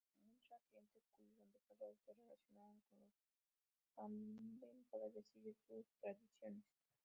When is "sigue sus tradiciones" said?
5.31-6.65